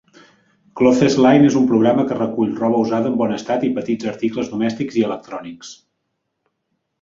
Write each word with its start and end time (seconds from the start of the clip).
Clothesline 0.79 1.45
és 1.49 1.57
un 1.59 1.67
programa 1.71 2.05
que 2.11 2.17
recull 2.17 2.55
roba 2.61 2.79
usada 2.85 3.11
en 3.11 3.19
bon 3.19 3.35
estat 3.37 3.67
i 3.69 3.71
petits 3.77 4.09
articles 4.13 4.51
domèstics 4.55 4.99
i 5.03 5.05
electrònics. 5.11 5.77